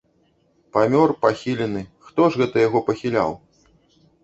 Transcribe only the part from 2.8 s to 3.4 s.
пахіляў?